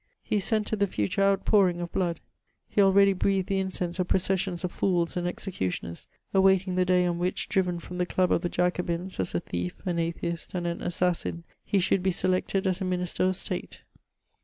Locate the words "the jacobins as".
8.41-9.35